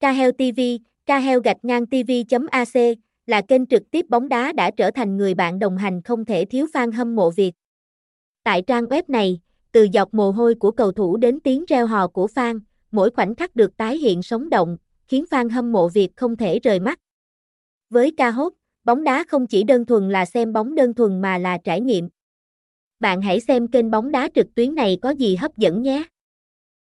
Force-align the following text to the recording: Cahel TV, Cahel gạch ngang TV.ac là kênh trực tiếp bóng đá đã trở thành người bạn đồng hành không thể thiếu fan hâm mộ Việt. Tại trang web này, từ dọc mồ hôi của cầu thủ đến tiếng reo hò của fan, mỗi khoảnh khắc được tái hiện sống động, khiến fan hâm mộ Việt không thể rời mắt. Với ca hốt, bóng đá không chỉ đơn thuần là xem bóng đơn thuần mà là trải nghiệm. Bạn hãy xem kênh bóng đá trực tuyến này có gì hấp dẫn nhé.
Cahel 0.00 0.30
TV, 0.30 0.60
Cahel 1.06 1.38
gạch 1.44 1.64
ngang 1.64 1.86
TV.ac 1.86 2.98
là 3.26 3.40
kênh 3.40 3.66
trực 3.66 3.90
tiếp 3.90 4.06
bóng 4.08 4.28
đá 4.28 4.52
đã 4.52 4.70
trở 4.70 4.90
thành 4.90 5.16
người 5.16 5.34
bạn 5.34 5.58
đồng 5.58 5.76
hành 5.76 6.02
không 6.02 6.24
thể 6.24 6.44
thiếu 6.44 6.66
fan 6.72 6.92
hâm 6.92 7.16
mộ 7.16 7.30
Việt. 7.30 7.52
Tại 8.44 8.62
trang 8.62 8.84
web 8.84 9.02
này, 9.08 9.40
từ 9.72 9.86
dọc 9.92 10.14
mồ 10.14 10.30
hôi 10.30 10.54
của 10.54 10.70
cầu 10.70 10.92
thủ 10.92 11.16
đến 11.16 11.40
tiếng 11.40 11.64
reo 11.68 11.86
hò 11.86 12.08
của 12.08 12.26
fan, 12.34 12.60
mỗi 12.90 13.10
khoảnh 13.10 13.34
khắc 13.34 13.56
được 13.56 13.76
tái 13.76 13.96
hiện 13.96 14.22
sống 14.22 14.50
động, 14.50 14.76
khiến 15.08 15.24
fan 15.30 15.50
hâm 15.50 15.72
mộ 15.72 15.88
Việt 15.88 16.08
không 16.16 16.36
thể 16.36 16.58
rời 16.58 16.80
mắt. 16.80 16.98
Với 17.90 18.12
ca 18.16 18.30
hốt, 18.30 18.52
bóng 18.84 19.04
đá 19.04 19.24
không 19.28 19.46
chỉ 19.46 19.62
đơn 19.62 19.84
thuần 19.84 20.08
là 20.08 20.24
xem 20.24 20.52
bóng 20.52 20.74
đơn 20.74 20.94
thuần 20.94 21.20
mà 21.20 21.38
là 21.38 21.58
trải 21.64 21.80
nghiệm. 21.80 22.08
Bạn 23.00 23.22
hãy 23.22 23.40
xem 23.40 23.68
kênh 23.68 23.90
bóng 23.90 24.10
đá 24.10 24.28
trực 24.34 24.46
tuyến 24.54 24.74
này 24.74 24.98
có 25.02 25.10
gì 25.10 25.36
hấp 25.36 25.56
dẫn 25.56 25.82
nhé. 25.82 26.04